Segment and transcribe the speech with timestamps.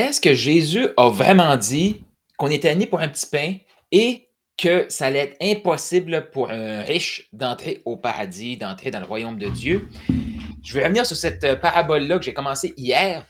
[0.00, 2.02] Est-ce que Jésus a vraiment dit
[2.38, 3.56] qu'on était né pour un petit pain
[3.92, 9.04] et que ça allait être impossible pour un riche d'entrer au paradis, d'entrer dans le
[9.04, 9.90] royaume de Dieu?
[10.62, 13.26] Je vais revenir sur cette euh, parabole-là que j'ai commencé hier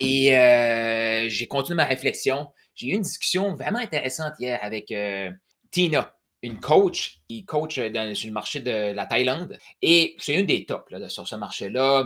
[0.00, 2.48] et euh, j'ai continué ma réflexion.
[2.74, 5.30] J'ai eu une discussion vraiment intéressante hier avec euh,
[5.70, 9.56] Tina, une coach qui coach sur le marché de la Thaïlande.
[9.80, 12.04] Et c'est une des tops sur ce marché-là.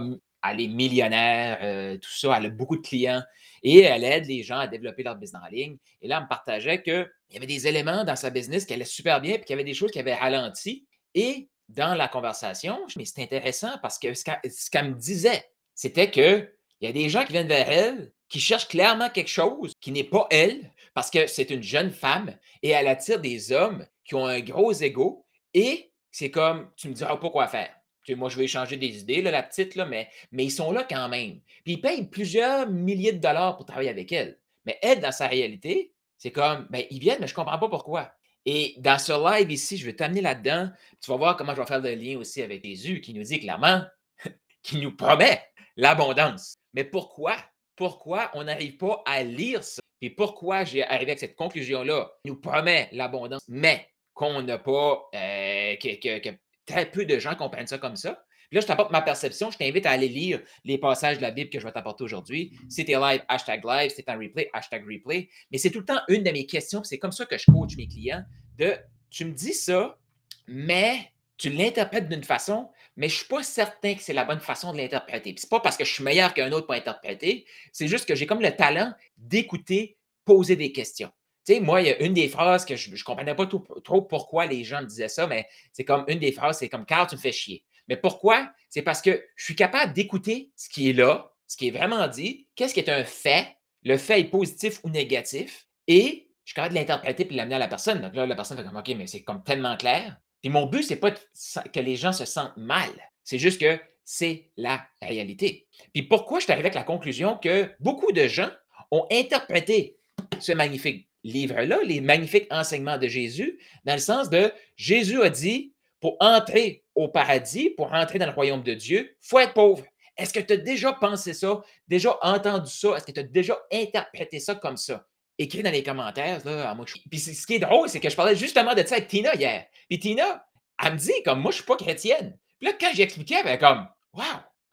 [0.48, 2.36] Elle est millionnaire, tout ça.
[2.38, 3.22] Elle a beaucoup de clients
[3.68, 5.76] et elle aide les gens à développer leur business en ligne.
[6.00, 8.84] Et là, elle me partageait qu'il y avait des éléments dans sa business qui allaient
[8.84, 10.86] super bien, puis qu'il y avait des choses qui avaient ralenti.
[11.16, 16.48] Et dans la conversation, mais c'est intéressant parce que ce qu'elle me disait, c'était qu'il
[16.80, 20.04] y a des gens qui viennent vers elle qui cherchent clairement quelque chose qui n'est
[20.04, 24.26] pas elle, parce que c'est une jeune femme et elle attire des hommes qui ont
[24.26, 27.75] un gros ego et c'est comme, tu me diras pas quoi faire
[28.14, 31.08] moi, je vais échanger des idées, la petite, là, mais, mais ils sont là quand
[31.08, 31.40] même.
[31.64, 34.38] Puis ils payent plusieurs milliers de dollars pour travailler avec elle.
[34.64, 37.68] Mais elle, dans sa réalité, c'est comme, ben, ils viennent, mais je ne comprends pas
[37.68, 38.12] pourquoi.
[38.44, 40.70] Et dans ce live ici, je vais t'amener là-dedans.
[41.02, 43.40] Tu vas voir comment je vais faire le lien aussi avec Jésus qui nous dit
[43.40, 43.82] clairement,
[44.62, 45.42] qui nous promet
[45.76, 46.56] l'abondance.
[46.72, 47.36] Mais pourquoi?
[47.74, 49.82] Pourquoi on n'arrive pas à lire ça?
[50.00, 52.10] Et pourquoi j'ai arrivé à cette conclusion-là?
[52.24, 57.66] Il nous promet l'abondance, mais qu'on n'a pas, euh, que, très peu de gens comprennent
[57.66, 58.24] ça comme ça.
[58.48, 59.50] Puis là, je t'apporte ma perception.
[59.50, 62.56] Je t'invite à aller lire les passages de la Bible que je vais t'apporter aujourd'hui.
[62.68, 63.90] Si tu live, hashtag live.
[63.90, 65.28] Si un replay, hashtag replay.
[65.50, 66.84] Mais c'est tout le temps une de mes questions.
[66.84, 68.22] C'est comme ça que je coach mes clients.
[68.56, 68.76] De,
[69.10, 69.98] tu me dis ça,
[70.46, 74.40] mais tu l'interprètes d'une façon, mais je ne suis pas certain que c'est la bonne
[74.40, 75.34] façon de l'interpréter.
[75.36, 77.44] Ce n'est pas parce que je suis meilleur qu'un autre pour interpréter.
[77.72, 81.10] C'est juste que j'ai comme le talent d'écouter, poser des questions.
[81.46, 84.02] Tu sais, moi, il y a une des phrases que je ne comprenais pas trop
[84.02, 87.06] pourquoi les gens me disaient ça, mais c'est comme une des phrases, c'est comme Carl,
[87.06, 87.64] tu me fais chier.
[87.88, 88.50] Mais pourquoi?
[88.68, 92.08] C'est parce que je suis capable d'écouter ce qui est là, ce qui est vraiment
[92.08, 93.46] dit, qu'est-ce qui est un fait,
[93.84, 97.54] le fait est positif ou négatif, et je suis capable de l'interpréter et de l'amener
[97.54, 98.00] à la personne.
[98.00, 100.16] Donc là, la personne fait comme OK, mais c'est comme tellement clair.
[100.42, 102.90] Puis mon but, c'est pas que les gens se sentent mal.
[103.22, 105.66] C'est juste que c'est la réalité.
[105.92, 108.50] Puis pourquoi je suis arrivé avec la conclusion que beaucoup de gens
[108.90, 109.96] ont interprété
[110.38, 115.74] ce magnifique livre-là, les magnifiques enseignements de Jésus, dans le sens de Jésus a dit,
[116.00, 119.84] pour entrer au paradis, pour entrer dans le royaume de Dieu, il faut être pauvre.
[120.16, 122.96] Est-ce que tu as déjà pensé ça, déjà entendu ça?
[122.96, 125.06] Est-ce que tu as déjà interprété ça comme ça?
[125.38, 126.40] Écris dans les commentaires.
[126.46, 129.08] Là, moi, Puis ce qui est drôle, c'est que je parlais justement de ça avec
[129.08, 129.66] Tina hier.
[129.88, 130.46] Puis Tina,
[130.82, 132.38] elle me dit, comme moi, je ne suis pas chrétienne.
[132.58, 134.22] Puis là, quand j'ai expliqué, elle comme, wow,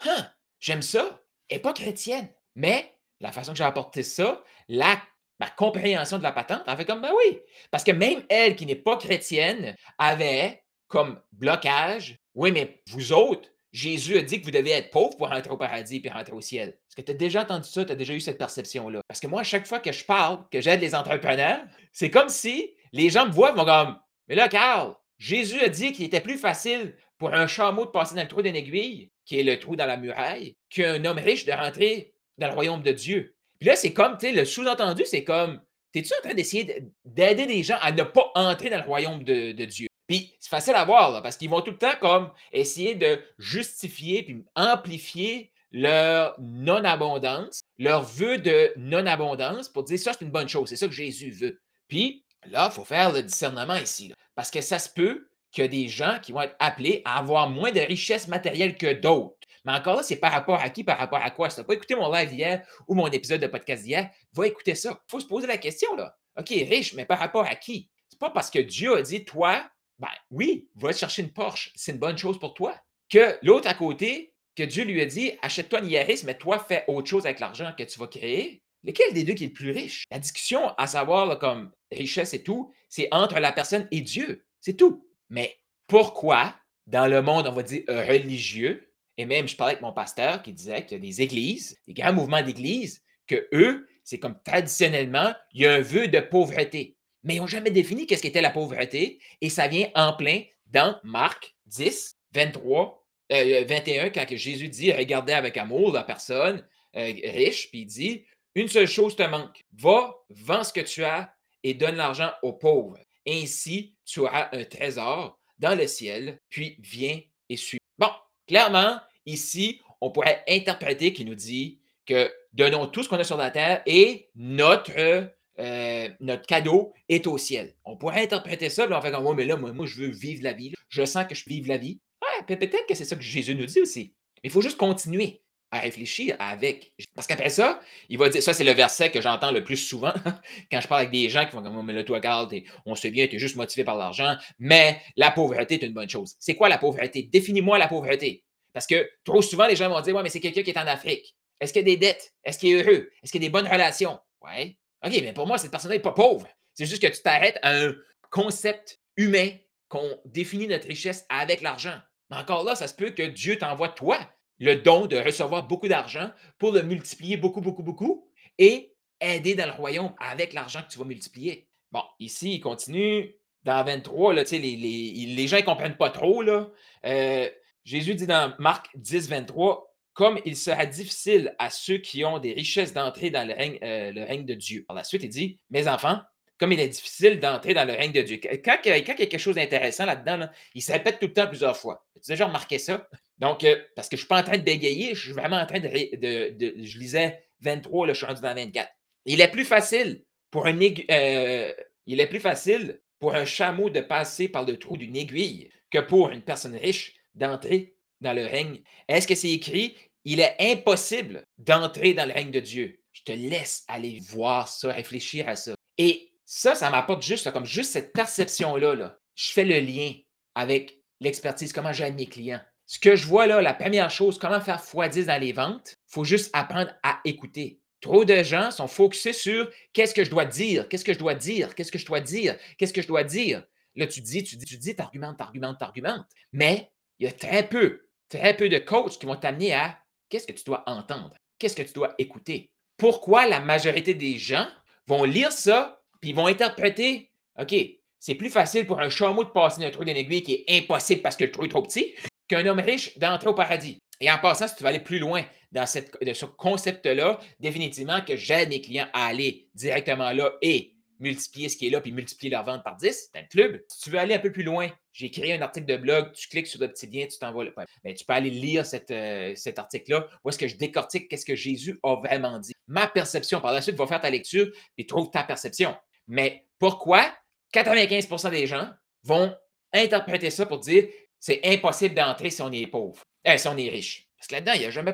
[0.05, 1.19] hein, j'aime ça.
[1.49, 2.29] Elle n'est pas chrétienne.
[2.55, 5.01] Mais la façon que j'ai apporté ça, la
[5.43, 7.39] ma compréhension de la patente, elle fait comme, ben oui.
[7.69, 13.49] Parce que même elle, qui n'est pas chrétienne, avait comme blocage, oui, mais vous autres,
[13.71, 16.41] Jésus a dit que vous devez être pauvre pour rentrer au paradis et rentrer au
[16.41, 16.69] ciel.
[16.69, 17.83] Est-ce que tu as déjà entendu ça?
[17.83, 19.01] Tu as déjà eu cette perception-là?
[19.07, 21.61] Parce que moi, à chaque fois que je parle, que j'aide les entrepreneurs,
[21.91, 25.69] c'est comme si les gens me voient et vont comme, mais là, Carl, Jésus a
[25.69, 29.11] dit qu'il était plus facile pour un chameau de passer dans le trou d'une aiguille,
[29.25, 32.83] qui est le trou dans la muraille, qu'un homme riche de rentrer dans le royaume
[32.83, 33.35] de Dieu.
[33.63, 35.61] Puis là, c'est comme, tu sais, le sous-entendu, c'est comme,
[35.93, 39.53] t'es-tu en train d'essayer d'aider des gens à ne pas entrer dans le royaume de,
[39.63, 39.87] Dieu?
[40.05, 43.21] Puis c'est facile à voir, là, parce qu'ils vont tout le temps comme essayer de
[43.39, 50.49] justifier puis amplifier leur non-abondance, leur vœu de non-abondance pour dire ça, c'est une bonne
[50.49, 51.61] chose, c'est ça que Jésus veut.
[51.87, 55.65] Puis là, il faut faire le discernement ici, parce que ça se peut qu'il y
[55.65, 59.37] a des gens qui vont être appelés à avoir moins de richesses matérielles que d'autres.
[59.65, 61.49] Mais encore là, c'est par rapport à qui, par rapport à quoi?
[61.49, 64.75] Si tu pas écouté mon live hier ou mon épisode de podcast d'hier, va écouter
[64.75, 64.91] ça.
[64.91, 66.17] Il faut se poser la question, là.
[66.37, 67.89] OK, riche, mais par rapport à qui?
[68.09, 69.69] C'est pas parce que Dieu a dit, toi,
[69.99, 72.75] ben oui, va chercher une Porsche, c'est une bonne chose pour toi.
[73.09, 76.83] Que l'autre à côté, que Dieu lui a dit, achète-toi une Yaris, mais toi, fais
[76.87, 78.63] autre chose avec l'argent que tu vas créer.
[78.83, 80.03] Lequel des deux qui est le plus riche?
[80.11, 84.45] La discussion à savoir comme richesse et tout, c'est entre la personne et Dieu.
[84.59, 85.07] C'est tout.
[85.29, 85.57] Mais
[85.87, 86.55] pourquoi,
[86.87, 90.53] dans le monde, on va dire religieux, et même, je parlais avec mon pasteur qui
[90.53, 95.33] disait qu'il y a des églises, des grands mouvements d'églises, que eux, c'est comme traditionnellement,
[95.53, 96.97] il y a un vœu de pauvreté.
[97.23, 99.19] Mais ils n'ont jamais défini qu'est-ce qu'était la pauvreté.
[99.39, 105.57] Et ça vient en plein dans Marc 10, 23, 21, quand Jésus dit Regardez avec
[105.57, 108.25] amour la personne euh, riche, puis il dit
[108.55, 109.61] Une seule chose te manque.
[109.73, 111.33] Va, vends ce que tu as
[111.63, 112.99] et donne l'argent aux pauvres.
[113.27, 117.79] Ainsi, tu auras un trésor dans le ciel, puis viens et suis.
[117.97, 118.09] Bon,
[118.47, 123.37] Clairement, ici, on pourrait interpréter qui nous dit que donnons tout ce qu'on a sur
[123.37, 127.75] la terre et notre, euh, cadeau est au ciel.
[127.85, 130.73] On pourrait interpréter ça, puis on fait mais là, moi, je veux vivre la vie.
[130.89, 131.99] Je sens que je vive la vie.
[132.21, 134.13] Ouais, peut-être que c'est ça que Jésus nous dit aussi.
[134.37, 135.42] Mais il faut juste continuer
[135.73, 136.93] à réfléchir avec.
[137.15, 140.13] Parce qu'après ça, il va dire, ça c'est le verset que j'entends le plus souvent
[140.71, 142.47] quand je parle avec des gens qui font comme, oh, mais là, toi, Carl,
[142.85, 146.09] on sait bien, tu es juste motivé par l'argent, mais la pauvreté est une bonne
[146.09, 146.35] chose.
[146.39, 147.23] C'est quoi la pauvreté?
[147.23, 148.43] Définis-moi la pauvreté.
[148.71, 150.87] Parce que trop souvent, les gens vont dire, ouais, mais c'est quelqu'un qui est en
[150.87, 151.35] Afrique.
[151.59, 152.33] Est-ce qu'il y a des dettes?
[152.43, 153.09] Est-ce qu'il est heureux?
[153.23, 154.19] Est-ce qu'il y a des bonnes relations?
[154.41, 154.77] Ouais.
[155.03, 156.47] OK, mais pour moi, cette personne-là n'est pas pauvre.
[156.73, 157.95] C'est juste que tu t'arrêtes à un
[158.29, 159.49] concept humain
[159.89, 161.97] qu'on définit notre richesse avec l'argent.
[162.29, 164.19] Mais encore là, ça se peut que Dieu t'envoie toi
[164.63, 169.65] le don de recevoir beaucoup d'argent pour le multiplier beaucoup, beaucoup, beaucoup et aider dans
[169.65, 171.67] le royaume avec l'argent que tu vas multiplier.
[171.91, 176.41] Bon, ici, il continue dans 23, là, les, les, les gens ne comprennent pas trop.
[176.41, 176.69] Là.
[177.05, 177.49] Euh,
[177.83, 182.53] Jésus dit dans Marc 10, 23, comme il sera difficile à ceux qui ont des
[182.53, 184.85] richesses d'entrer dans le règne, euh, le règne de Dieu.
[184.87, 186.19] Par la suite, il dit, mes enfants,
[186.57, 188.39] comme il est difficile d'entrer dans le règne de Dieu.
[188.63, 191.75] Quand, il y a quelque chose d'intéressant là-dedans, il se répète tout le temps plusieurs
[191.75, 192.05] fois.
[192.13, 193.07] Tu as déjà remarqué ça?
[193.43, 195.57] Donc, euh, parce que je ne suis pas en train de bégayer, je suis vraiment
[195.57, 195.89] en train de.
[195.89, 198.89] je lisais 23, là, je suis rendu dans 24.
[199.25, 201.73] Il est plus facile pour un euh,
[202.05, 205.99] il est plus facile pour un chameau de passer par le trou d'une aiguille que
[205.99, 208.81] pour une personne riche d'entrer dans le règne.
[209.09, 209.97] Est-ce que c'est écrit?
[210.23, 213.01] Il est impossible d'entrer dans le règne de Dieu.
[213.11, 215.75] Je te laisse aller voir ça, réfléchir à ça.
[215.97, 218.95] Et ça, ça m'apporte juste comme juste cette perception-là.
[218.95, 219.17] Là.
[219.35, 220.13] Je fais le lien
[220.55, 222.61] avec l'expertise, comment j'aide mes clients.
[222.85, 226.13] Ce que je vois là, la première chose, comment faire x10 dans les ventes, il
[226.13, 227.79] faut juste apprendre à écouter.
[228.01, 231.35] Trop de gens sont focusés sur qu'est-ce que je dois dire, qu'est-ce que je dois
[231.35, 233.63] dire, qu'est-ce que je dois dire, qu'est-ce que je dois dire.
[233.95, 236.25] Là, tu dis, tu dis, tu dis, t'argumentes, t'argumentes, t'argumentes.
[236.51, 239.97] Mais il y a très peu, très peu de coachs qui vont t'amener à
[240.27, 242.71] qu'est-ce que tu dois entendre, qu'est-ce que tu dois écouter.
[242.97, 244.67] Pourquoi la majorité des gens
[245.07, 247.75] vont lire ça puis vont interpréter OK,
[248.19, 251.21] c'est plus facile pour un chameau de passer un trou d'une aiguille qui est impossible
[251.21, 252.15] parce que le trou est trop petit
[252.53, 253.99] qu'un homme riche d'entrer au paradis.
[254.19, 258.35] Et en passant, si tu veux aller plus loin dans cette, ce concept-là, définitivement que
[258.35, 262.51] j'aide mes clients à aller directement là et multiplier ce qui est là, puis multiplier
[262.51, 263.81] leur vente par 10, c'est un club.
[263.87, 266.47] Si tu veux aller un peu plus loin, j'ai créé un article de blog, tu
[266.47, 267.73] cliques sur le petit lien, tu t'envoies le.
[268.03, 271.55] Mais tu peux aller lire euh, cet article-là, où est-ce que je décortique qu'est-ce que
[271.55, 272.73] Jésus a vraiment dit.
[272.87, 275.95] Ma perception, par la suite, va faire ta lecture et trouve ta perception.
[276.27, 277.33] Mais pourquoi
[277.73, 278.89] 95% des gens
[279.23, 279.55] vont
[279.93, 281.07] interpréter ça pour dire
[281.43, 284.29] c'est impossible d'entrer si on est pauvre, euh, si on est riche.
[284.37, 285.11] Parce que là-dedans, il n'y a, jamais,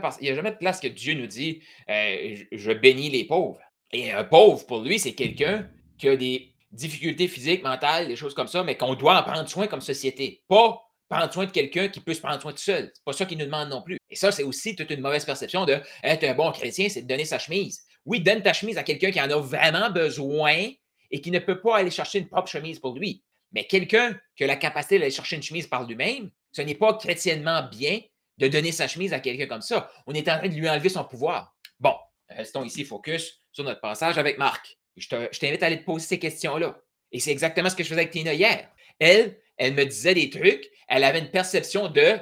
[0.52, 3.60] de place que Dieu nous dit euh, je bénis les pauvres.
[3.92, 5.68] Et un pauvre, pour lui, c'est quelqu'un
[5.98, 9.50] qui a des difficultés physiques, mentales, des choses comme ça, mais qu'on doit en prendre
[9.50, 10.44] soin comme société.
[10.48, 10.80] Pas
[11.10, 12.92] prendre soin de quelqu'un qui peut se prendre soin tout seul.
[12.94, 13.98] C'est pas ça qu'il nous demande non plus.
[14.12, 17.08] Et ça, c'est aussi toute une mauvaise perception de être un bon chrétien, c'est de
[17.08, 17.82] donner sa chemise.
[18.06, 20.68] Oui, donne ta chemise à quelqu'un qui en a vraiment besoin
[21.10, 23.24] et qui ne peut pas aller chercher une propre chemise pour lui.
[23.52, 26.94] Mais quelqu'un qui a la capacité d'aller chercher une chemise par lui-même, ce n'est pas
[26.96, 28.00] chrétiennement bien
[28.38, 29.92] de donner sa chemise à quelqu'un comme ça.
[30.08, 31.56] On est en train de lui enlever son pouvoir.
[31.80, 31.94] Bon,
[32.30, 34.78] restons ici focus sur notre passage avec Marc.
[34.96, 36.80] Je t'invite à aller te poser ces questions-là.
[37.12, 38.70] Et c'est exactement ce que je faisais avec Tina hier.
[39.00, 42.20] Elle, elle me disait des trucs, elle avait une perception de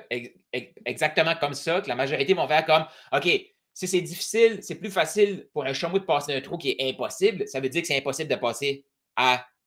[0.85, 3.27] exactement comme ça, que la majorité vont faire comme OK,
[3.73, 6.89] si c'est difficile, c'est plus facile pour un chameau de passer un trou qui est
[6.89, 8.85] impossible, ça veut dire que c'est impossible de passer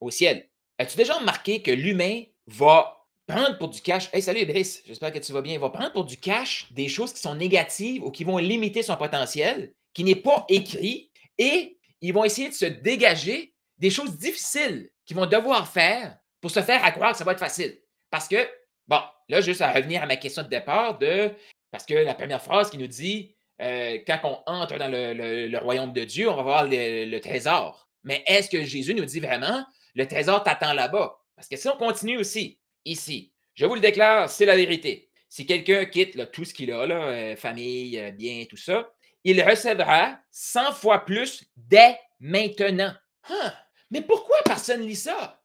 [0.01, 0.49] au ciel.
[0.81, 4.09] As-tu déjà remarqué que l'humain va prendre pour du cash?
[4.15, 5.53] Hey, salut Brice, j'espère que tu vas bien.
[5.53, 8.83] Il va prendre pour du cash des choses qui sont négatives ou qui vont limiter
[8.83, 14.17] son potentiel, qui n'est pas écrit, et ils vont essayer de se dégager des choses
[14.17, 17.79] difficiles qu'ils vont devoir faire pour se faire croire que ça va être facile.
[18.09, 18.49] Parce que,
[18.89, 21.31] bon, là, juste à revenir à ma question de départ de.
[21.71, 25.93] Parce que la première phrase qui nous dit euh, quand on entre dans le, royaume
[25.93, 27.87] de Dieu, on va voir le, trésor.
[28.03, 29.63] Mais est-ce que Jésus nous dit vraiment,
[29.95, 31.19] le trésor t'attend là-bas?
[31.37, 35.11] Parce que si on continue aussi, ici, je vous le déclare, c'est la vérité.
[35.29, 38.91] Si quelqu'un quitte tout ce qu'il a, euh, famille, euh, bien, tout ça,
[39.25, 42.93] il recevra 100 fois plus dès maintenant.
[43.29, 43.53] Hein?
[43.91, 45.37] Mais pourquoi personne lit ça?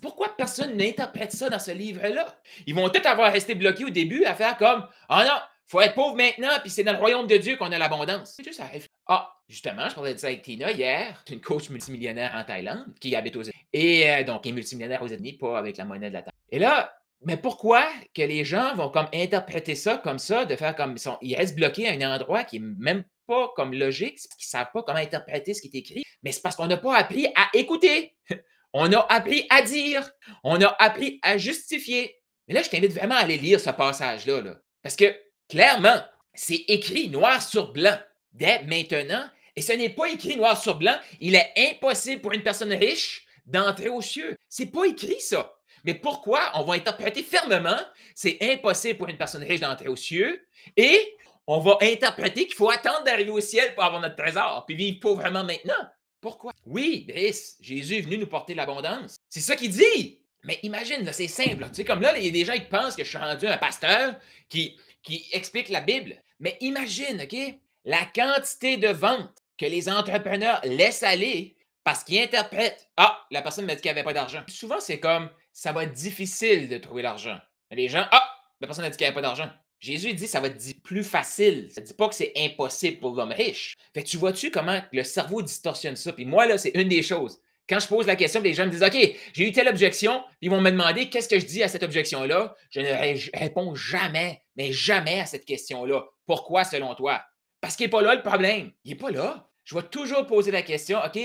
[0.00, 2.40] pourquoi personne n'interprète ça dans ce livre-là?
[2.66, 5.94] Ils vont tous avoir resté bloqués au début à faire comme Ah non, faut être
[5.94, 8.34] pauvre maintenant, puis c'est dans le royaume de Dieu qu'on a l'abondance.
[8.36, 8.70] C'est juste ça
[9.06, 13.16] Ah, justement, je parlais de ça avec Tina hier, une coach multimillionnaire en Thaïlande qui
[13.16, 13.66] habite aux États-Unis.
[13.72, 16.40] Et euh, donc, est multimillionnaire aux États-Unis, pas avec la monnaie de la Thaïlande.
[16.50, 16.94] Et là,
[17.24, 20.98] mais pourquoi que les gens vont comme interpréter ça comme ça, de faire comme ils,
[20.98, 24.50] sont, ils restent bloqués à un endroit qui est même pas comme logique, qu'ils ne
[24.50, 27.26] savent pas comment interpréter ce qui est écrit, mais c'est parce qu'on n'a pas appris
[27.34, 28.14] à écouter.
[28.76, 30.10] On a appris à dire.
[30.42, 32.20] On a appris à justifier.
[32.48, 34.40] Mais là, je t'invite vraiment à aller lire ce passage-là.
[34.40, 35.14] Là, parce que
[35.48, 36.02] clairement,
[36.34, 37.98] c'est écrit noir sur blanc
[38.32, 39.24] dès maintenant.
[39.56, 40.96] Et ce n'est pas écrit noir sur blanc.
[41.20, 44.36] Il est impossible pour une personne riche d'entrer aux cieux.
[44.48, 45.54] C'est pas écrit ça.
[45.84, 47.78] Mais pourquoi on va interpréter fermement
[48.14, 50.46] c'est impossible pour une personne riche d'entrer aux cieux
[50.76, 54.76] et on va interpréter qu'il faut attendre d'arriver au ciel pour avoir notre trésor, puis
[54.76, 55.74] vivre pauvrement maintenant?
[56.20, 56.52] Pourquoi?
[56.64, 59.16] Oui, Brice, Jésus est venu nous porter l'abondance.
[59.28, 60.20] C'est ça qu'il dit.
[60.42, 61.66] Mais imagine, c'est simple.
[61.68, 63.46] Tu sais, comme là, il y a des gens qui pensent que je suis rendu
[63.46, 64.14] un pasteur
[64.48, 66.20] qui, qui explique la Bible.
[66.40, 67.36] Mais imagine, OK,
[67.84, 73.66] la quantité de ventes que les entrepreneurs laissent aller parce qu'ils interprètent Ah, la personne
[73.66, 74.42] m'a dit qu'il n'y avait pas d'argent.
[74.48, 77.38] Souvent, c'est comme ça va être difficile de trouver l'argent.
[77.70, 78.28] Les gens Ah,
[78.60, 79.50] la personne a dit qu'il n'y avait pas d'argent.
[79.78, 81.68] Jésus dit ça va être plus facile.
[81.70, 83.74] Ça ne dit pas que c'est impossible pour l'homme riche.
[83.92, 86.12] Fait tu vois-tu comment le cerveau distorsionne ça?
[86.12, 87.38] Puis moi, là, c'est une des choses.
[87.68, 90.50] Quand je pose la question, les gens me disent OK, j'ai eu telle objection, ils
[90.50, 92.54] vont me demander qu'est-ce que je dis à cette objection-là?
[92.70, 96.04] Je ne réponds jamais, mais jamais à cette question-là.
[96.26, 97.22] Pourquoi selon toi?
[97.60, 98.72] Parce qu'il n'est pas là le problème.
[98.84, 99.48] Il n'est pas là.
[99.64, 101.18] Je vais toujours poser la question, OK,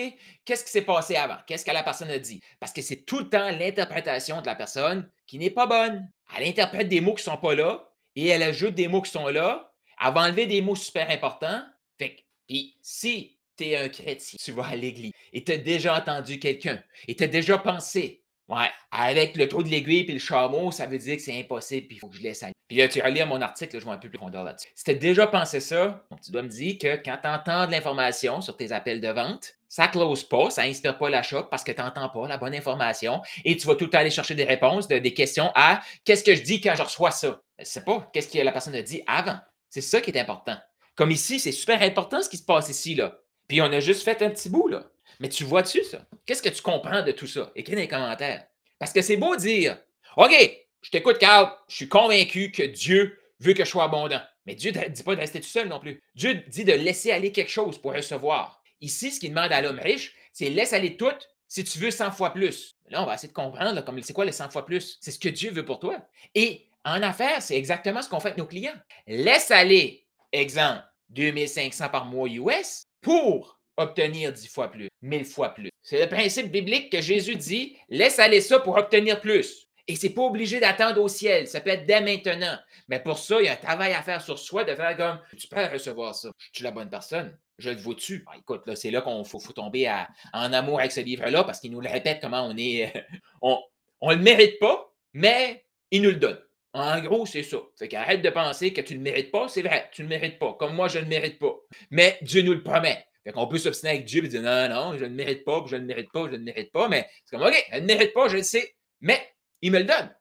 [0.46, 1.38] qu'est-ce qui s'est passé avant?
[1.46, 2.42] Qu'est-ce que la personne a dit?
[2.60, 6.10] Parce que c'est tout le temps l'interprétation de la personne qui n'est pas bonne.
[6.38, 9.12] Elle interprète des mots qui ne sont pas là, et elle ajoute des mots qui
[9.12, 9.74] sont là.
[10.02, 11.62] Elle va enlever des mots super importants.
[11.98, 15.96] Fait puis si tu es un chrétien, tu vas à l'église et tu as déjà
[15.96, 18.19] entendu quelqu'un et tu as déjà pensé,
[18.50, 21.88] ouais, avec le trou de l'aiguille et le chameau, ça veut dire que c'est impossible
[21.88, 22.54] puis il faut que je laisse aller.
[22.68, 24.70] Puis là, tu à mon article, je vois un peu plus profondeur là-dessus.
[24.76, 27.72] Si tu as déjà pensé ça, tu dois me dire que quand tu entends de
[27.72, 31.64] l'information sur tes appels de vente, ça ne close pas, ça n'inspire pas l'achat parce
[31.64, 34.36] que tu n'entends pas la bonne information et tu vas tout le temps aller chercher
[34.36, 37.42] des réponses, des questions à qu'est-ce que je dis quand je reçois ça.
[37.60, 39.38] Je sais pas qu'est-ce que la personne a dit avant?
[39.70, 40.58] C'est ça qui est important.
[40.96, 43.20] Comme ici, c'est super important ce qui se passe ici, là.
[43.48, 44.84] Puis on a juste fait un petit bout, là.
[45.20, 46.06] Mais tu vois-tu ça?
[46.26, 47.52] Qu'est-ce que tu comprends de tout ça?
[47.56, 48.46] Écris dans les commentaires.
[48.78, 49.78] Parce que c'est beau dire
[50.18, 50.34] OK,
[50.82, 54.22] je t'écoute, Carl, je suis convaincu que Dieu veut que je sois abondant.
[54.46, 56.02] Mais Dieu ne dit pas de rester tout seul non plus.
[56.16, 58.62] Dieu dit de laisser aller quelque chose pour recevoir.
[58.82, 61.12] Ici, ce qu'il demande à l'homme riche, c'est laisse aller tout
[61.48, 62.78] si tu veux 100 fois plus.
[62.90, 64.98] Là, on va essayer de comprendre, comme c'est quoi les 100 fois plus?
[65.02, 65.98] C'est ce que Dieu veut pour toi.
[66.34, 68.78] Et en affaires, c'est exactement ce qu'on fait avec nos clients.
[69.06, 75.70] Laisse aller, exemple, 2500 par mois US pour obtenir 10 fois plus, 1000 fois plus.
[75.82, 79.68] C'est le principe biblique que Jésus dit, laisse aller ça pour obtenir plus.
[79.88, 81.48] Et c'est pas obligé d'attendre au ciel.
[81.48, 82.58] Ça peut être dès maintenant.
[82.88, 85.20] Mais pour ça, il y a un travail à faire sur soi de faire comme
[85.36, 86.30] tu peux recevoir ça.
[86.52, 88.26] Je suis la bonne personne je le vois-tu?
[88.28, 89.92] Ah, écoute, là, c'est là qu'on faut, tomber
[90.34, 92.92] en amour avec ce livre-là parce qu'il nous le répète comment on est.
[93.42, 93.62] on
[94.02, 96.40] ne le mérite pas, mais il nous le donne.
[96.74, 97.58] En gros, c'est ça.
[97.78, 99.48] Fait qu'arrête de penser que tu ne le mérites pas.
[99.48, 100.54] C'est vrai, tu ne le mérites pas.
[100.54, 101.56] Comme moi, je ne le mérite pas.
[101.90, 103.06] Mais Dieu nous le promet.
[103.24, 105.76] Fait qu'on peut s'obstiner avec Dieu et dire non, non, je ne mérite pas, je
[105.76, 106.88] ne mérite pas, je ne mérite pas.
[106.88, 108.76] Mais c'est comme, OK, je ne mérite pas, je le sais.
[109.02, 110.16] Mais il me le donne.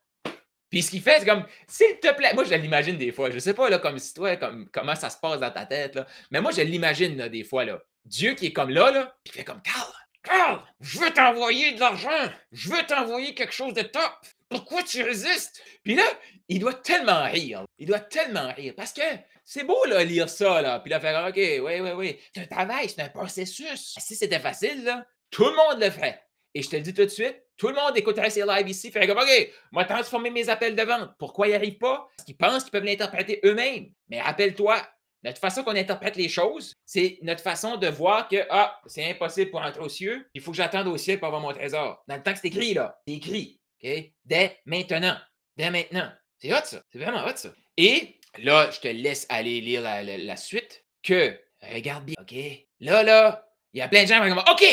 [0.71, 3.39] Puis ce qu'il fait, c'est comme, s'il te plaît, moi je l'imagine des fois, je
[3.39, 6.07] sais pas là, comme si toi, comme, comment ça se passe dans ta tête, là,
[6.31, 9.39] mais moi je l'imagine des fois, là, Dieu qui est comme là, là, puis il
[9.39, 13.83] fait comme, Carl, Carl, je veux t'envoyer de l'argent, je veux t'envoyer quelque chose de
[13.83, 14.13] top,
[14.51, 15.63] pourquoi tu résistes?
[15.85, 16.05] Puis là,
[16.49, 19.03] il doit tellement rire, il doit tellement rire, parce que
[19.51, 22.47] c'est beau là, lire ça, là, puis là, faire, OK, oui, oui, oui, c'est un
[22.47, 23.97] travail, c'est un processus.
[23.99, 26.23] Si c'était facile, là, tout le monde le ferait.
[26.53, 28.91] Et je te le dis tout de suite, tout le monde écouterait ces lives ici,
[28.91, 31.13] ferait comme OK, moi transformer mes appels de vente.
[31.19, 32.09] Pourquoi ils n'y arrivent pas?
[32.15, 33.91] Parce qu'ils pensent qu'ils peuvent l'interpréter eux-mêmes.
[34.11, 34.87] Mais rappelle-toi,
[35.25, 39.51] notre façon qu'on interprète les choses, c'est notre façon de voir que ah, c'est impossible
[39.51, 42.05] pour entrer aux cieux, il faut que j'attende au ciel pour avoir mon trésor.
[42.07, 43.63] Dans le temps que c'est écrit, là, c'est écrit.
[43.83, 44.13] OK?
[44.27, 45.17] Dès maintenant.
[45.57, 46.13] Dès maintenant.
[46.37, 46.83] C'est hot, ça.
[46.93, 47.49] C'est vraiment hot, ça.
[47.79, 50.85] Et là, je te laisse aller lire la, suite.
[51.03, 52.35] Que, regarde bien, OK?
[52.81, 54.65] Là, là, il y a plein de gens qui vont dire OK,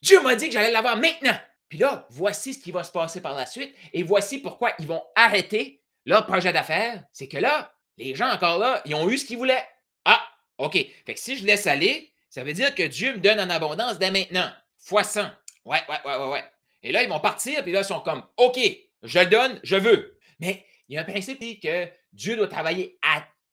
[0.00, 1.36] Dieu m'a dit que j'allais l'avoir maintenant.
[1.68, 4.86] Puis là, voici ce qui va se passer par la suite et voici pourquoi ils
[4.86, 7.02] vont arrêter leur projet d'affaires.
[7.12, 9.66] C'est que là, les gens encore là, ils ont eu ce qu'ils voulaient.
[10.04, 10.22] Ah,
[10.58, 10.74] OK.
[11.06, 13.98] Fait que si je laisse aller, ça veut dire que Dieu me donne en abondance
[13.98, 14.50] dès maintenant.
[14.78, 15.30] Fois 100.
[15.64, 16.44] Ouais, ouais, ouais, ouais, ouais.
[16.82, 18.58] Et là, ils vont partir, puis là, ils sont comme, OK,
[19.02, 20.18] je donne, je veux.
[20.40, 22.98] Mais il y a un principe que Dieu doit travailler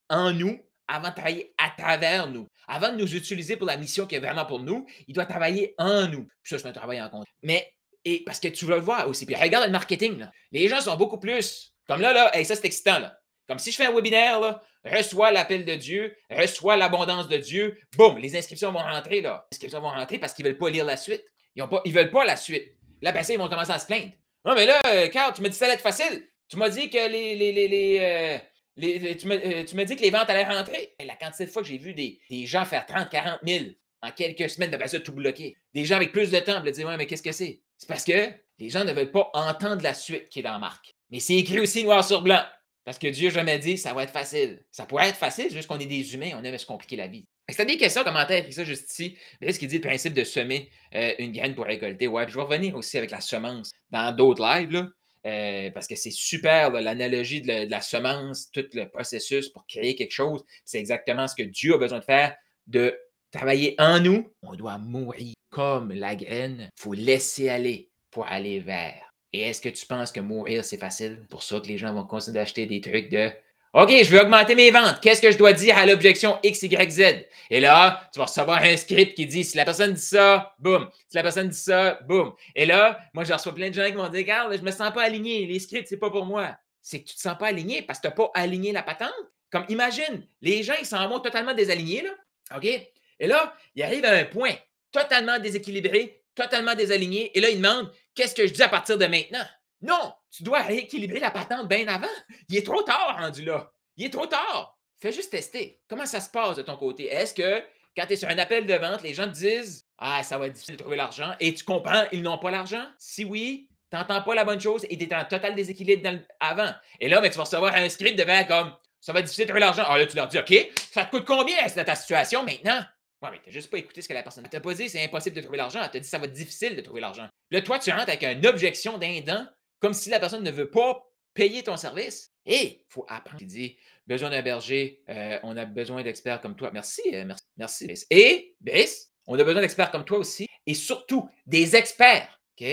[0.10, 2.48] en nous avant de travailler à travers nous.
[2.68, 5.76] Avant de nous utiliser pour la mission qui est vraiment pour nous, il doit travailler
[5.78, 6.28] en nous.
[6.44, 7.28] Puis ça, c'est un travail en compte.
[7.44, 7.72] Mais
[8.06, 9.26] et parce que tu vas le voir aussi.
[9.26, 10.26] Puis regarde le marketing.
[10.52, 11.74] Les gens sont beaucoup plus.
[11.88, 13.00] Comme là, là, ça c'est excitant.
[13.00, 13.18] Là.
[13.48, 17.78] Comme si je fais un webinaire, là, reçois l'appel de Dieu, reçois l'abondance de Dieu,
[17.98, 19.22] boum, les inscriptions vont rentrer.
[19.22, 19.48] Là.
[19.52, 21.24] Les inscriptions vont rentrer parce qu'ils ne veulent pas lire la suite.
[21.56, 22.76] Ils ne veulent pas la suite.
[23.02, 24.12] Là, ben ils vont commencer à se plaindre.
[24.46, 26.26] Non, mais là, euh, Carl, tu m'as dit que ça allait être facile.
[26.48, 27.36] Tu m'as dit que les.
[27.36, 28.38] les, les, les, euh,
[28.80, 30.96] les tu m'as dit que les ventes allaient rentrer?
[31.06, 33.66] La quantité de fois que j'ai vu des, gens faire 30, 40 000
[34.02, 35.58] en quelques semaines, ben ça, tout bloqué.
[35.74, 37.62] Des gens avec plus de temps me dire Ouais, mais qu'est-ce que c'est?
[37.78, 40.60] C'est parce que les gens ne veulent pas entendre la suite qui est dans la
[40.60, 40.96] marque.
[41.12, 42.42] Mais c'est écrit aussi noir sur blanc.
[42.86, 44.64] Parce que Dieu jamais dit ça va être facile.
[44.72, 47.28] Ça pourrait être facile, juste qu'on est des humains, on aime se compliquer la vie.
[47.48, 49.18] As des questions, commentaires, écris ça juste ici.
[49.42, 52.08] ce qu'il dit le principe de semer euh, une graine pour récolter.
[52.08, 54.88] Ouais, je vais revenir aussi avec la semence dans d'autres lives.
[55.26, 60.14] Euh, parce que c'est super, l'analogie de, la semence, tout le processus pour créer quelque
[60.14, 60.44] chose.
[60.66, 62.36] C'est exactement ce que Dieu a besoin de faire,
[62.68, 62.98] de
[63.32, 64.32] travailler en nous.
[64.42, 66.70] On doit mourir comme la graine.
[66.78, 69.14] Il faut laisser aller pour aller vers.
[69.34, 71.26] Et est-ce que tu penses que mourir, c'est facile?
[71.30, 73.30] Pour ça que les gens vont continuer d'acheter des trucs de
[73.74, 75.00] OK, je veux augmenter mes ventes.
[75.00, 77.26] Qu'est-ce que je dois dire à l'objection X, Y, Z?
[77.52, 80.90] Et là, tu vas recevoir un script qui dit si la personne dit ça, boum.
[81.08, 82.34] Si la personne dit ça, boum.
[82.56, 84.92] Et là, moi, je reçois plein de gens qui vont dire Regarde, je me sens
[84.92, 85.46] pas aligné.
[85.46, 86.56] Les scripts, c'est pas pour moi.
[86.82, 89.14] C'est que tu te sens pas aligné parce que tu n'as pas aligné la patente.
[89.52, 92.58] Comme imagine, les gens, ils s'en vont totalement désalignés, là.
[92.58, 92.66] OK?
[92.66, 94.54] Et là, ils arrivent à un point
[94.92, 97.38] totalement déséquilibré, totalement désaligné.
[97.38, 99.46] Et là, ils demandent Qu'est-ce que je dis à partir de maintenant?
[99.82, 102.08] Non, tu dois rééquilibrer la patente bien avant.
[102.50, 103.72] Il est trop tard rendu là.
[103.98, 104.78] Il est trop tard.
[105.02, 105.80] Fais juste tester.
[105.88, 107.06] Comment ça se passe de ton côté?
[107.06, 107.64] Est-ce que
[107.96, 110.48] quand tu es sur un appel de vente, les gens te disent Ah, ça va
[110.48, 112.86] être difficile de trouver l'argent et tu comprends, ils n'ont pas l'argent?
[112.98, 116.72] Si oui, tu n'entends pas la bonne chose et tu es en total déséquilibre avant.
[117.00, 119.50] Et là, mais tu vas recevoir un script devant comme Ça va être difficile de
[119.50, 119.84] trouver l'argent.
[119.88, 122.84] Ah là, tu leur dis OK, ça te coûte combien c'est ta situation maintenant?
[123.22, 125.04] Ouais, mais tu n'as juste pas écouté ce que la personne t'a pas dit, c'est
[125.04, 125.82] impossible de trouver l'argent.
[125.84, 127.28] Elle t'a dit ça va être difficile de trouver l'argent.
[127.52, 129.46] Là, toi, tu rentres avec une objection d'un dent
[129.80, 132.34] comme si la personne ne veut pas payer ton service.
[132.46, 133.42] Et il faut apprendre.
[133.42, 136.72] Il dit besoin d'un berger, euh, on a besoin d'experts comme toi.
[136.74, 137.26] Merci, euh,
[137.58, 138.06] merci, merci.
[138.10, 140.48] Et, Brice, on a besoin d'experts comme toi aussi.
[140.66, 142.28] Et surtout, des experts,
[142.60, 142.68] OK,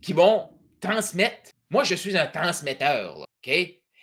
[0.00, 0.48] qui vont
[0.80, 1.50] transmettre.
[1.70, 3.52] Moi, je suis un transmetteur, OK?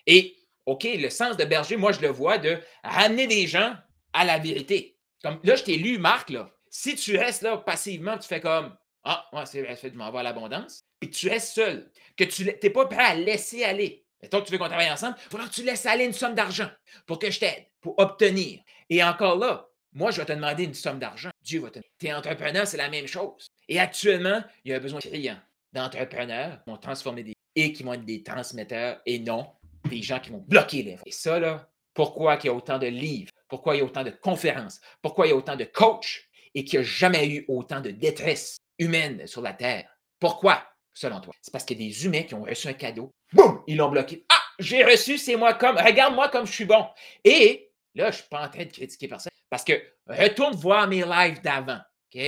[0.05, 0.36] Et,
[0.67, 3.75] OK, le sens de berger, moi, je le vois de ramener des gens
[4.13, 4.98] à la vérité.
[5.24, 6.51] Comme là, je t'ai lu, Marc, là.
[6.69, 10.24] Si tu restes là passivement, tu fais comme Ah, ouais, c'est je m'en vais à
[10.24, 14.05] l'abondance puis tu restes seul, que tu n'es pas prêt à laisser aller.
[14.21, 16.33] Mettons que tu veux qu'on travaille ensemble, il faudra que tu laisses aller une somme
[16.33, 16.69] d'argent
[17.05, 18.62] pour que je t'aide, pour obtenir.
[18.89, 21.29] Et encore là, moi, je vais te demander une somme d'argent.
[21.41, 23.47] Dieu va te Tu es entrepreneur, c'est la même chose.
[23.69, 25.38] Et actuellement, il y a un besoin criant
[25.74, 29.47] d'entrepreneurs qui vont transformer des et qui vont être des transmetteurs et non
[29.89, 32.88] des gens qui vont bloquer les Et ça, là, pourquoi il y a autant de
[32.88, 36.27] livres, pourquoi il y a autant de conférences, pourquoi il y a autant de coachs
[36.53, 38.57] et qu'il n'y a jamais eu autant de détresse?
[38.79, 39.89] Humaine sur la Terre.
[40.20, 40.63] Pourquoi?
[40.96, 41.34] selon toi?
[41.41, 43.14] C'est parce qu'il y a des humains qui ont reçu un cadeau.
[43.33, 43.61] Boum!
[43.68, 44.25] Ils l'ont bloqué.
[44.29, 44.42] Ah!
[44.57, 45.77] J'ai reçu, c'est moi comme.
[45.77, 46.88] Regarde-moi comme je suis bon.
[47.24, 49.31] Et là, je ne suis pas en train de critiquer personne.
[49.50, 49.74] Parce que
[50.07, 51.79] retourne voir mes lives d'avant.
[52.14, 52.22] OK?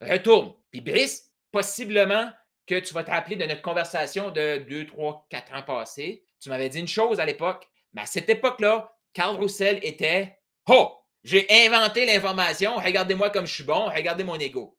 [0.00, 0.54] Retourne.
[0.70, 2.30] Puis Brice, possiblement
[2.66, 6.24] que tu vas te rappeler de notre conversation de 2, 3, 4 ans passés.
[6.40, 7.68] Tu m'avais dit une chose à l'époque.
[7.92, 10.92] Mais à cette époque-là, Carl Roussel était Oh!
[11.26, 12.76] J'ai inventé l'information.
[12.76, 13.86] Regardez-moi comme je suis bon.
[13.86, 14.78] Regardez mon ego.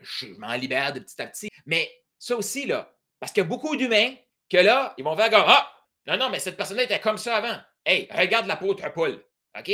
[0.00, 1.48] Je m'en libère de petit à petit.
[1.66, 2.90] Mais ça aussi, là.
[3.20, 4.14] Parce qu'il y a beaucoup d'humains
[4.50, 5.70] que là, ils vont faire comme Ah,
[6.06, 7.60] non, non, mais cette personne-là était comme ça avant.
[7.84, 9.22] Hey, regarde l'apôtre Paul.
[9.58, 9.70] OK?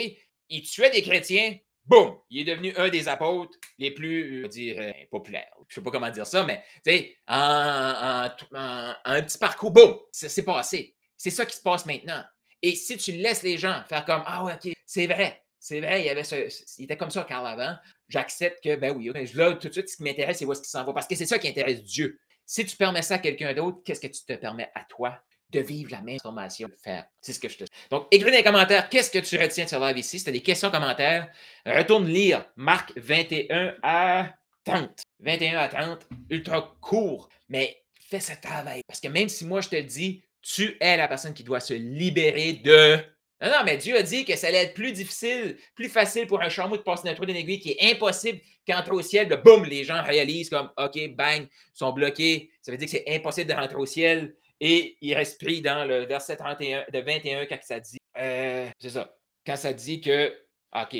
[0.49, 1.57] Il tuait des chrétiens.
[1.85, 2.19] Boum!
[2.29, 5.55] Il est devenu un des apôtres les plus, je dire, euh, populaires.
[5.69, 9.97] Je ne sais pas comment dire ça, mais tu sais, en, un petit parcours, boum!
[10.11, 10.97] C'est passé.
[11.17, 12.25] C'est ça qui se passe maintenant.
[12.63, 16.07] Et si tu laisses les gens faire comme Ah ouais, OK, c'est vrai, c'est vrai,
[16.07, 17.77] il, était comme ça Carl avant,
[18.09, 20.71] j'accepte que, ben oui, là, tout de suite, ce qui m'intéresse, c'est où est-ce qu'il
[20.71, 20.95] s'en va.
[20.95, 22.19] Parce que c'est ça qui intéresse Dieu.
[22.47, 25.21] Si tu permets ça à quelqu'un d'autre, qu'est-ce que tu te permets à toi
[25.51, 27.05] de vivre la même formation, de faire?
[27.21, 27.71] C'est ce que je te dis.
[27.91, 30.25] Donc, écris dans les commentaires qu'est-ce que tu retiens de ce live ici?
[30.27, 31.31] As des questions, commentaires,
[31.67, 35.03] retourne lire Marc 21 à 30.
[35.21, 38.81] 21 à 30, ultra court, mais fais ce travail.
[38.87, 41.75] Parce que même si moi je te dis, tu es la personne qui doit se
[41.75, 42.99] libérer de
[43.43, 46.43] non, non, mais Dieu a dit que ça allait être plus difficile, plus facile pour
[46.43, 49.29] un chameau de passer d'un trou d'une aiguille qui est impossible qu'entrer au ciel.
[49.43, 52.51] Boum, les gens réalisent comme OK, bang, sont bloqués.
[52.61, 54.35] Ça veut dire que c'est impossible de rentrer au ciel.
[54.61, 59.15] Et il pris dans le verset 31, de 21 quand ça dit euh, c'est ça.
[59.47, 60.35] Quand ça dit que
[60.75, 60.97] OK,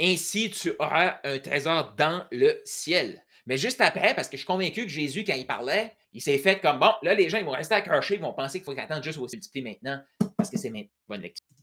[0.00, 3.22] ainsi tu auras un trésor dans le ciel.
[3.46, 6.38] Mais juste après, parce que je suis convaincu que Jésus, quand il parlait, il s'est
[6.38, 8.78] fait comme bon, là, les gens ils vont rester accrochés, ils vont penser qu'il faut
[8.78, 10.02] attendre juste au multiplier maintenant,
[10.36, 10.90] parce que c'est maintenant.
[11.08, 11.44] Bonne lecture.